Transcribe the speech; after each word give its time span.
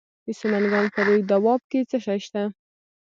د 0.25 0.27
سمنګان 0.39 0.85
په 0.93 0.99
روی 1.07 1.21
دو 1.29 1.37
اب 1.53 1.61
کې 1.69 1.79
څه 1.89 1.97
شی 2.05 2.19
شته؟ 2.25 2.41